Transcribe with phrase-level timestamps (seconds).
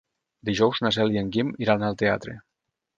[0.49, 2.39] Dijous na Cel i en Guim iran al teatre.